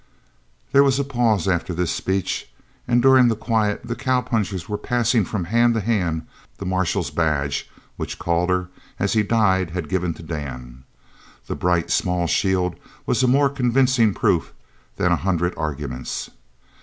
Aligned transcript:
There 0.71 0.83
was 0.83 0.97
a 0.97 1.03
pause 1.03 1.47
after 1.47 1.75
this 1.75 1.91
speech, 1.91 2.51
and 2.87 3.03
during 3.03 3.27
the 3.27 3.35
quiet 3.35 3.81
the 3.85 3.95
cowpunchers 3.95 4.67
were 4.67 4.79
passing 4.79 5.23
from 5.25 5.43
hand 5.43 5.75
to 5.75 5.79
hand 5.79 6.25
the 6.57 6.65
marshal's 6.65 7.11
badge 7.11 7.69
which 7.97 8.17
Calder, 8.17 8.69
as 8.97 9.13
he 9.13 9.21
died, 9.21 9.69
had 9.69 9.89
given 9.89 10.15
to 10.15 10.23
Dan. 10.23 10.85
The 11.45 11.53
bright 11.55 11.91
small 11.91 12.25
shield 12.25 12.77
was 13.05 13.21
a 13.21 13.27
more 13.27 13.47
convincing 13.47 14.15
proof 14.15 14.53
than 14.95 15.11
a 15.11 15.17
hundred 15.17 15.53
arguments. 15.55 16.31